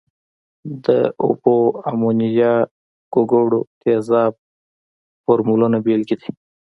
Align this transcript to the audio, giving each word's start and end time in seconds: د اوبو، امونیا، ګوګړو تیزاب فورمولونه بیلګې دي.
د 0.85 0.87
اوبو، 1.23 1.57
امونیا، 1.91 2.53
ګوګړو 3.13 3.59
تیزاب 3.81 4.33
فورمولونه 5.23 5.77
بیلګې 5.85 6.15
دي. 6.21 6.29